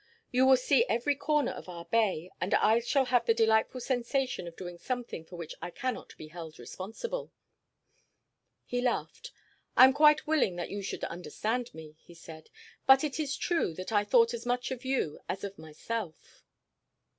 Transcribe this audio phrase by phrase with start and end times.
[0.31, 4.47] You will see every corner of our bay, and I shall have the delightful sensation
[4.47, 7.31] of doing something for which I cannot be held responsible."
[8.65, 9.31] He laughed.
[9.77, 12.49] "I am quite willing that you should understand me," he said.
[12.87, 16.43] "But it is true that I thought as much of you as of myself."